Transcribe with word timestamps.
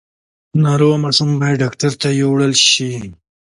ناروغه 0.63 0.97
ماشوم 1.03 1.29
باید 1.41 1.61
ډاکټر 1.63 1.91
ته 2.01 2.09
یووړل 2.21 2.53
شي۔ 2.69 2.91